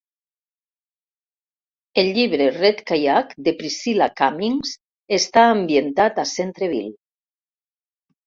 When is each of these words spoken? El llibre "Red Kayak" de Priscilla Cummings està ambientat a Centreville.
El 2.03 2.07
llibre 2.15 2.47
"Red 2.55 2.79
Kayak" 2.91 3.35
de 3.47 3.53
Priscilla 3.61 4.07
Cummings 4.21 4.73
està 5.19 5.43
ambientat 5.59 6.17
a 6.25 6.29
Centreville. 6.33 6.91